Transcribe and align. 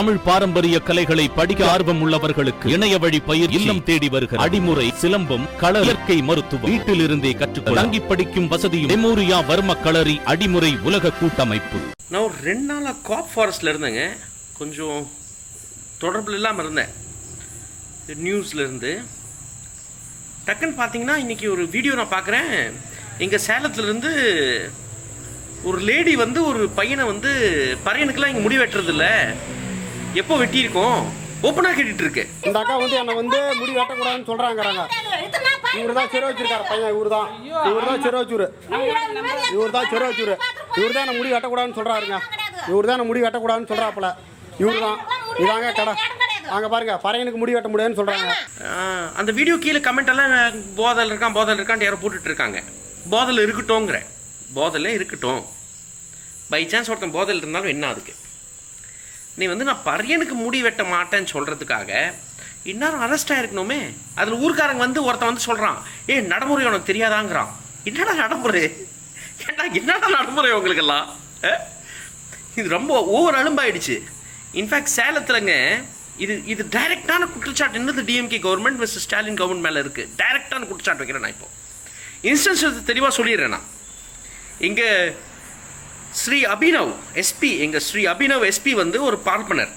தமிழ் 0.00 0.20
பாரம்பரிய 0.26 0.76
கலைகளை 0.88 1.24
படிக்க 1.38 1.62
ஆர்வம் 1.70 1.98
உள்ளவர்களுக்கு 2.04 2.66
இணைய 2.74 2.94
வழி 2.98 3.18
பயிர் 3.26 3.52
இல்லம் 3.56 3.82
தேடி 3.88 4.08
வருகிற 4.08 4.38
அடிமுறை 4.44 4.86
சிலம்பம் 5.00 5.44
கள 5.62 5.80
இயற்கை 5.86 6.16
மருத்துவம் 6.28 6.70
வீட்டில் 6.70 7.02
இருந்தே 7.06 7.32
கற்றுக்கொள்ள 7.32 7.80
தங்கி 7.80 8.00
படிக்கும் 8.00 8.48
வசதியும் 8.52 8.90
மெமோரியா 8.92 9.38
வர்ம 9.50 9.76
களரி 9.82 10.16
அடிமுறை 10.32 10.72
உலக 10.88 11.12
கூட்டமைப்பு. 11.18 11.80
நான் 12.12 12.22
ஒரு 12.22 12.34
ரெண்டு 12.48 12.66
நாளாக 12.72 12.96
காப் 13.10 13.30
ஃபாரஸ்ட்டில் 13.34 13.72
இருந்தேங்க. 13.72 14.04
கொஞ்சம் 14.60 14.98
தொடர்பில் 16.02 16.38
இல்லாமல் 16.40 16.64
இருந்தேன். 16.64 16.92
நியூஸில் 18.26 18.64
இருந்து. 18.66 18.94
டக்குன்னு 20.48 20.80
பார்த்தீங்கன்னா 20.82 21.18
இன்றைக்கி 21.24 21.48
ஒரு 21.56 21.64
வீடியோ 21.76 21.94
நான் 21.94 22.14
பார்க்குறேன் 22.16 22.52
எங்கள் 23.26 23.46
சேலத்துலேருந்து 23.48 24.12
ஒரு 25.62 25.80
லேடி 25.90 26.14
வந்து 26.16 26.42
ஒரு 26.50 26.62
பையனை 26.80 27.06
வந்து 27.14 27.30
பையனுக்கெல்லாம் 27.88 28.32
இங்கே 28.34 28.46
முடி 28.48 28.58
வெட்டுறது 28.58 28.94
இல்ல 28.96 29.06
எப்போ 30.18 30.34
வெட்டியிருக்கோம்? 30.40 31.00
ஓப்பனாக 31.48 31.74
கேட்டுட்டு 31.74 32.04
இருக்கு 32.04 32.22
இந்த 32.46 32.56
அக்கா 32.60 32.74
வந்து 32.80 32.96
என்னை 33.00 33.12
வந்து 33.18 33.38
முடி 33.60 33.72
வெட்டக்கூடாதுன்னு 33.76 34.28
சொல்றாங்கறாங்க. 34.30 34.82
இவர் 35.78 35.94
தான் 35.98 36.10
சிறை 36.12 36.24
வச்சிருக்காரு 36.28 36.64
பையன் 36.70 36.92
இவர் 36.94 37.10
தான் 37.14 37.28
இவர் 37.70 37.86
தான் 37.88 38.02
சிறை 38.04 38.18
வச்சூர். 38.20 38.44
இவர் 39.54 39.74
தான் 39.76 39.88
சிறை 39.92 40.06
வச்சூர். 40.08 40.34
இவர் 40.78 40.96
தான் 40.98 41.16
முடி 41.18 41.30
வெட்டக்கூடாதுன்னு 41.34 41.78
சொல்றாருங்க. 41.78 42.18
இவர் 42.72 42.88
தான் 42.90 43.08
முடி 43.10 43.22
வெட்டக்கூடாதுன்னு 43.24 43.70
சொல்றாப்புல. 43.72 44.08
இவர் 44.62 44.82
தான் 44.84 44.98
இதாங்க 45.42 45.70
கடை. 45.72 45.94
அங்க 46.56 46.68
பாருங்க 46.68 46.94
பறையனுக்கு 47.02 47.40
முடி 47.40 47.54
வெட்ட 47.56 47.68
முடியாதுன்னு 47.70 48.00
சொல்றாங்க. 48.00 48.30
ஆஹ், 48.70 49.08
அந்த 49.16 49.30
வீடியோ 49.32 49.56
கீழே 49.64 49.80
கமெண்ட் 49.86 50.12
எல்லாம் 50.14 50.32
போதல் 50.78 51.10
இருக்கான் 51.12 51.36
போதல் 51.38 51.58
இருக்கான்ட்டு 51.58 51.88
யாரோ 51.88 52.00
போட்டுட்டு 52.02 52.30
இருக்காங்க 52.30 52.60
போதல் 53.10 53.44
இருக்கட்டும்ங்கிற. 53.44 53.98
போதலே 54.54 54.92
இருக்கட்டும். 54.98 55.42
பை 56.52 56.62
சான்ஸ் 56.66 56.90
ஒருத்தன் 56.92 57.16
போதல் 57.16 57.40
இருந்தாலும் 57.40 57.72
என்ன 57.74 57.86
அதுக்கு? 57.92 58.14
நீ 59.40 59.46
வந்து 59.52 59.68
நான் 59.70 59.86
பரியனுக்கு 59.88 60.36
முடி 60.44 60.58
வெட்ட 60.66 60.82
மாட்டேன்னு 60.94 61.32
சொல்கிறதுக்காக 61.34 61.90
இந்நேரம் 62.70 63.04
அரெஸ்ட் 63.06 63.32
ஆயிருக்கணுமே. 63.34 63.80
அதில் 64.20 64.40
ஊர்க்காரங்க 64.44 64.82
வந்து 64.86 65.00
ஒருத்தன் 65.08 65.30
வந்து 65.30 65.46
சொல்கிறான் 65.48 65.78
ஏ 66.10 66.16
நடைமுறை 66.32 66.64
உனக்கு 66.70 66.90
தெரியாதாங்கிறான். 66.90 67.52
என்னடா 67.90 68.14
நடைமுறை? 68.22 68.64
ஏன்டா 69.44 69.64
என்னடா 69.80 70.08
நடைமுறை 70.16 70.50
உங்களுக்கெல்லாம்? 70.58 71.06
இது 72.58 72.66
ரொம்ப 72.76 72.92
ஓவர் 73.16 73.38
அலும்பாயிடுச்சு. 73.40 73.96
இன்ஃபேக்ட் 74.60 74.94
சேலத்துலங்க 74.98 75.54
இது 76.24 76.34
இது 76.52 76.62
டைரக்டான 76.76 77.28
குற்றச்சாட்டு 77.34 77.78
என்னது 77.80 78.02
DMK 78.08 78.38
government 78.46 78.80
mister 78.82 79.04
Stalin 79.06 79.38
government 79.40 79.66
மேலே 79.66 79.82
இருக்குது 79.84 80.10
டைரக்டான 80.20 80.66
குற்றச்சாட்டு 80.70 81.02
வைக்கிறேன் 81.02 81.24
நான் 81.26 81.34
இப்போ. 81.36 81.48
இன்ஸ்டன்ஸ் 82.30 82.64
தெளிவாக 82.90 83.12
சொல்லிடுறேன் 83.18 83.54
நான். 83.56 83.68
இங்கே 84.68 84.88
ஸ்ரீ 86.18 86.38
அபினவ் 86.54 86.92
எஸ்பி 87.22 87.50
எங்கள் 87.64 87.84
ஸ்ரீ 87.88 88.02
அபினவ் 88.12 88.44
எஸ்பி 88.50 88.72
வந்து 88.80 88.98
ஒரு 89.08 89.18
பார்ப்பனர். 89.28 89.72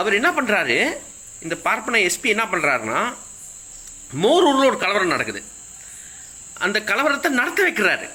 அவர் 0.00 0.18
என்ன 0.18 0.30
பண்ணுறாரு 0.36 0.76
இந்த 1.44 1.54
பார்ப்பன 1.66 2.00
எஸ்பி 2.08 2.28
என்ன 2.34 2.44
பண்ணுறாருன்னா 2.52 3.00
மோரூரில் 4.22 4.68
ஒரு 4.70 4.78
கலவரம் 4.84 5.14
நடக்குது. 5.14 5.40
அந்த 6.66 6.78
கலவரத்தை 6.90 7.30
நடத்த 7.40 7.60
வைக்கிறாரு. 7.68 8.06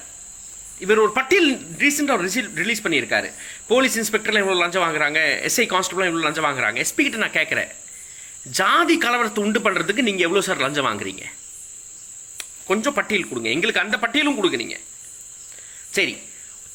இவர் 0.83 1.01
ஒரு 1.05 1.11
பட்டியல் 1.17 1.49
ரீசெண்டாக 1.83 2.17
ஒரு 2.17 2.25
ரிசீல் 2.27 2.49
ரிலீஸ் 2.61 2.83
பண்ணியிருக்காரு. 2.85 3.29
போலீஸ் 3.71 3.97
இன்ஸ்பெக்டர்லாம் 4.01 4.43
இவ்வளோ 4.43 4.61
லஞ்சம் 4.63 4.85
வாங்குறாங்க. 4.85 5.19
எஸ்ஐ 5.49 5.65
கான்ஸ்டபிளாக 5.73 6.09
இவ்வளோ 6.11 6.25
லஞ்சம் 6.27 6.47
வாங்குறாங்க. 6.47 6.77
எஸ்பி 6.85 7.01
கிட்ட 7.03 7.23
நான் 7.25 7.37
கேட்குறேன். 7.39 7.71
ஜாதி 8.59 8.95
கலவரத்தை 9.05 9.41
உண்டு 9.45 9.59
பண்ணுறதுக்கு 9.65 10.07
நீங்கள் 10.07 10.27
எவ்வளோ 10.27 10.43
சார் 10.47 10.63
லஞ்சம் 10.65 10.87
வாங்குறீங்க? 10.89 11.25
கொஞ்சம் 12.69 12.95
பட்டியல் 12.99 13.29
கொடுங்க. 13.29 13.49
எங்களுக்கு 13.55 13.85
அந்த 13.85 13.97
பட்டியலும் 14.03 14.37
கொடுக்குறீங்க 14.39 14.77
சரி. 15.97 16.13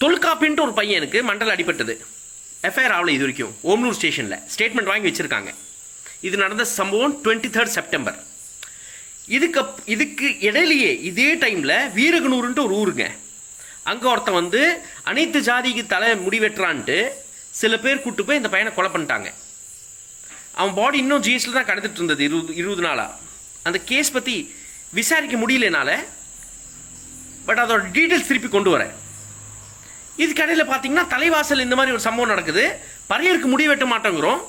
தொல்காப்பின்ட்டு 0.03 0.65
ஒரு 0.67 0.73
பையனுக்கு 0.79 1.19
மண்டல 1.29 1.53
அடிபட்டது. 1.57 1.95
எஃப்ஐஆர் 2.69 2.95
ஆகல 2.97 3.13
இது 3.17 3.25
வரைக்கும். 3.27 3.53
ஓம்னூர் 3.71 3.97
ஸ்டேஷனில். 3.99 4.41
ஸ்டேட்மெண்ட் 4.55 4.91
வாங்கி 4.93 5.09
வச்சுருக்காங்க. 5.09 5.51
இது 6.27 6.37
நடந்த 6.43 6.65
சம்பவம் 6.79 7.15
டுவெண்ட்டி 7.25 7.49
தேர்ட் 7.57 7.77
செப்டம்பர் 7.77 8.19
இதுக்கு 9.37 9.61
இதுக்கு 9.95 10.27
இடையிலேயே 10.49 10.91
இதே 11.11 11.29
டைமில் 11.45 11.77
வீரகனூருன்ட்டு 11.97 12.65
ஒரு 12.67 12.75
ஊருங்க. 12.81 13.07
அங்கே 13.91 14.07
ஒருத்தன் 14.13 14.39
வந்து 14.41 14.61
அனைத்து 15.11 15.39
ஜாதிக்கு 15.49 15.83
தலை 15.95 16.11
முடிவெட்டுறான்ட்டு 16.27 16.99
சில 17.61 17.73
பேர் 17.85 18.05
கூட்டு 18.05 18.23
போய் 18.29 18.41
இந்த 18.41 18.51
பையனை 18.55 18.71
கொலை 18.77 18.91
பண்ணிட்டாங்க. 18.95 19.29
அவன் 20.61 20.77
பாடி 20.81 20.97
இன்னும் 21.05 21.25
ஜிஎஸ்டியில் 21.27 21.59
தான் 21.59 21.71
கடந்துட்டு 21.71 22.01
இருந்தது 22.01 22.23
இருபது 22.29 22.55
இருபது 22.61 22.83
நாளாக 22.89 23.19
அந்த 23.69 23.79
கேஸ் 23.91 24.15
பற்றி 24.19 24.37
விசாரிக்க 24.99 25.37
முடியலனால 25.43 25.91
பட் 27.49 27.61
அதோட 27.65 27.83
டீட்டெயில்ஸ் 27.97 28.31
திருப்பி 28.31 28.51
கொண்டு 28.55 28.71
வரேன். 28.75 28.95
இதுக்கு 30.17 30.43
இடையில 30.43 30.65
பார்த்தீங்கன்னா 30.69 31.07
தலைவாசல் 31.07 31.61
இந்த 31.61 31.75
மாதிரி 31.75 31.95
ஒரு 31.95 32.05
சம்பவம் 32.07 32.31
நடக்குது. 32.31 32.65
பறையருக்கு 33.11 33.49
முடி 33.53 33.67
வெட்ட 33.67 33.85
மாட்டேங்கிறோம். 33.85 34.41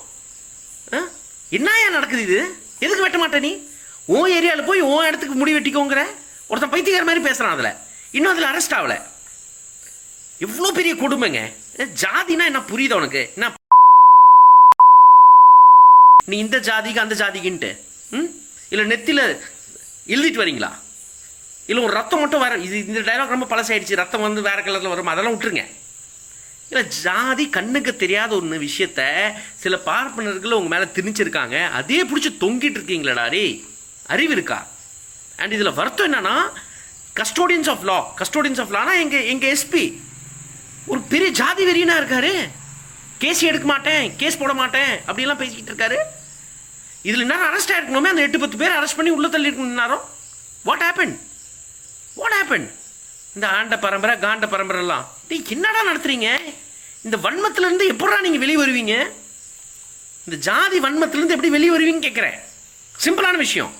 என்னையா 1.49 1.89
நடக்குது 1.89 2.21
இது? 2.21 2.39
எதுக்கு 2.79 3.01
வெட்ட 3.01 3.17
மாட்டே 3.17 3.39
நீ? 3.39 3.51
ஓ 4.05 4.27
ஏரியாவில் 4.27 4.65
போய் 4.65 4.81
ஓ 4.81 5.03
இடத்துக்கு 5.03 5.35
முடி 5.35 5.53
வெட்டிக்கோங்கிற? 5.55 6.01
ஒருத்தன் 6.47 6.69
பைத்தியக்கார 6.69 7.05
மாதிரி 7.05 7.23
பேசுகிறான் 7.23 7.55
அதில். 7.57 7.77
இன்னும் 8.11 8.31
அதில் 8.31 8.49
அரெஸ்ட் 8.51 8.75
ஆகலை. 8.77 8.97
எவ்வளோ 10.39 10.71
பெரிய 10.71 10.95
கொடுமைங்க. 10.95 11.41
ஜாதினா 12.03 12.45
என்ன 12.45 12.59
புரியுது 12.59 12.93
உனக்கு? 12.93 13.31
என்ன 13.35 13.53
நீ 16.25 16.37
இந்த 16.37 16.57
ஜாதிக்கு 16.57 16.97
அந்த 16.97 17.15
ஜாதிக்குன்ட்டு 17.15 17.69
ம்? 18.11 18.29
இல்லை 18.69 18.85
நெத்தியில் 18.85 19.25
எழுதிட்டு 20.13 20.41
வரீங்களா? 20.43 20.71
இல்லை 21.67 21.83
ஒரு 21.83 21.93
ரத்தம் 21.93 22.19
மட்டும் 22.19 22.39
வர 22.39 22.55
இது 22.67 22.77
இந்த 22.87 22.99
டைலாக் 22.99 23.35
ரொம்ப 23.35 23.47
பழசாயிடுச்சு. 23.49 23.95
ரத்தம் 23.95 24.21
வந்து 24.21 24.41
வேறு 24.41 24.61
கலரில் 24.61 24.93
வரும். 24.93 25.11
அதெல்லாம் 25.13 25.33
விட்டுருங்க. 25.33 25.65
இல்லை 26.69 26.87
ஜாதி 26.87 27.49
கண்ணுக்கு 27.49 27.95
தெரியாத 27.95 28.35
ஒன்று 28.35 28.57
விஷயத்த 28.59 29.01
சில 29.55 29.77
பார்ப்பனர்கள் 29.77 30.57
உங்கள் 30.59 30.73
மேலே 30.73 30.91
திணிச்சிருக்காங்க. 30.97 31.57
அதே 31.79 31.99
பிடிச்சி 32.03 32.31
தொங்கிட்டு 32.43 32.79
இருக்கீங்களடா 32.79 33.29
டே 33.29 33.65
அறிவு 34.07 34.31
இருக்கா? 34.31 34.67
அண்ட் 35.35 35.51
இதில் 35.51 35.77
வருத்தம் 35.79 36.13
என்னன்னா 36.13 36.35
custodians 37.15 37.69
of 37.69 37.83
law 37.83 37.97
custodians 38.17 38.61
of 38.63 38.73
Lana 38.73 38.93
எங்கள் 38.99 39.25
எங்கள் 39.25 39.57
எஸ்பி 39.57 39.83
ஒரு 40.85 40.99
பெரிய 41.13 41.29
ஜாதி 41.31 41.63
வெறியனா 41.69 41.95
இருக்காரு. 42.01 42.33
கேஸ் 43.17 43.41
எடுக்க 43.41 43.67
மாட்டேன் 43.67 44.15
கேஸ் 44.17 44.37
போட 44.37 44.53
மாட்டேன் 44.53 44.91
அப்படிலாம் 45.07 45.41
பேசிக்கிட்டு 45.43 45.71
இருக்காரு. 45.73 45.97
இதில் 47.01 47.19
என்ன 47.19 47.37
அரெஸ்ட் 47.49 47.73
ஆகிருக்கணுமே 47.75 48.11
அந்த 48.13 48.21
எட்டு 48.21 48.39
பத்து 48.39 48.57
பேர் 48.57 48.77
அரெஸ்ட் 48.79 48.99
பண்ணி 48.99 49.11
உள்ள 49.11 49.27
தள்ளி 49.27 49.49
இருக்கணும் 49.49 50.03
வாட் 50.63 50.83
ஹேப்பன் 50.87 51.15
வாட் 52.19 52.35
ஹேப்பன் 52.39 52.67
இந்த 53.35 53.47
ஆண்ட 53.57 53.75
பரம்பரை 53.85 54.15
காண்ட 54.25 54.45
பரம்பரைலாம். 54.53 55.05
டேய் 55.29 55.43
என்னடா 55.55 55.81
நடத்துறீங்க? 55.89 56.29
இந்த 57.05 57.17
வன்மத்திலேருந்து 57.25 57.85
எப்படா 57.93 58.17
நீங்கள் 58.25 58.43
வெளியே 58.43 58.59
வருவீங்க? 58.63 58.95
இந்த 60.25 60.37
ஜாதி 60.47 60.77
வன்மத்திலேருந்து 60.85 61.35
எப்படி 61.35 61.51
வெளியே 61.57 61.73
வருவீங்க 61.75 62.01
கேட்குறேன் 62.05 62.37
சிம்பிளான 63.03 63.37
விஷயம். 63.45 63.73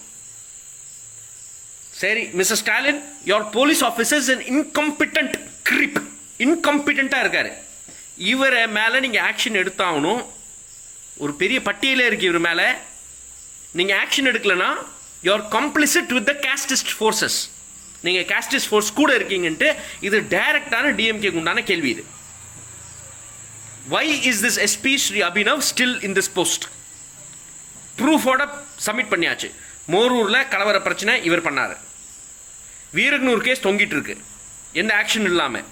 சரி 2.01 2.23
mister 2.39 2.59
Stalin 2.61 2.99
your 3.31 3.45
police 3.57 3.83
officers 3.89 4.29
and 4.33 4.45
incompetent 4.55 5.35
grip 5.69 5.99
இன்கம்பிட்டண்ட்டாக 6.45 7.23
இருக்கார். 7.25 7.51
இவரை 8.33 8.63
மேலே 8.77 8.97
நீங்கள் 9.05 9.25
ஆக்ஷன் 9.29 9.59
எடுத்தாகணும். 9.61 10.21
ஒரு 11.23 11.33
பெரிய 11.41 11.59
பட்டியலே 11.67 12.05
இருக்கு 12.09 12.29
இவர் 12.31 12.45
மேலே. 12.47 12.67
நீங்கள் 13.77 13.97
ஆக்ஷன் 14.03 14.29
எடுக்கலைன்னா 14.31 14.71
you're 15.27 15.45
complicit 15.57 16.13
with 16.17 16.29
the 16.31 16.35
casteist 16.47 16.91
forces 16.97 17.39
நீங்கள் 18.05 18.27
கேஸ்டிஸ் 18.31 18.67
ஃபோர்ஸ் 18.69 18.91
கூட 18.99 19.11
இருக்கீங்கன்ட்டு 19.19 19.69
இது 20.07 20.17
டைரக்டான 20.35 20.91
டிஎம்கேக்கு 20.99 21.41
உண்டான 21.41 21.63
கேள்வி 21.69 21.89
இது. 21.95 22.03
Why 23.93 24.05
is 24.31 24.41
this 24.45 24.59
SP 24.67 24.93
Shri 25.05 25.19
Abhinav 25.29 25.61
still 25.71 25.97
in 26.07 26.15
this 26.19 26.31
post 26.37 26.65
ப்ரூஃபோட 28.01 28.41
submit 28.85 29.11
பண்ணியாச்சு. 29.13 29.49
மோரூரில் 29.93 30.47
கலவர 30.53 30.77
பிரச்சனை 30.87 31.13
இவர் 31.27 31.45
பண்ணார். 31.47 31.75
வீரகனூர் 32.97 33.45
கேஸ் 33.47 33.65
தொங்கிட்டு 33.65 33.95
இருக்கு. 33.97 34.15
எந்த 34.81 34.91
ஆக்ஷன் 35.01 35.27
இல்லாமல் 35.31 35.67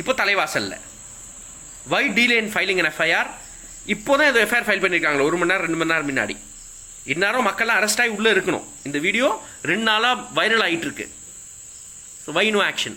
இப்போ 0.00 0.12
தலைவாசலில். 0.20 0.78
Why 1.92 2.04
delay 2.16 2.36
in 2.42 2.52
filing 2.54 2.80
an 2.82 2.90
FIR 2.92 3.30
இப்போ 3.94 4.12
தான் 4.18 4.28
இது 4.30 4.40
எஃப்ஐஆர் 4.46 4.66
ஃபைல் 4.68 4.82
பண்ணியிருக்காங்களா 4.84 5.26
ஒரு 5.30 5.36
மணி 5.40 5.50
நேரம் 5.52 5.66
ரெண்டு 5.66 5.80
மணி 5.80 5.92
நேரம் 5.92 6.08
முன்னாடி. 6.10 6.34
இந்நேரம் 7.12 7.46
மக்கள்லாம் 7.48 7.78
அரெஸ்ட் 7.80 8.02
ஆகி 8.02 8.12
உள்ளே 8.18 8.30
இருக்கணும். 8.36 8.66
இந்த 8.88 8.98
வீடியோ 9.06 9.26
ரெண்டு 9.70 9.86
நாளாக 9.90 10.22
வைரல் 10.38 10.64
ஆகிட்டு 10.66 10.86
இருக்கு. 10.88 11.06
So 12.24 12.32
why 12.38 12.46
no 12.56 12.60
action 12.70 12.96